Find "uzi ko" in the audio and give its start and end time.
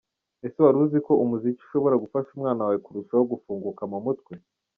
0.83-1.13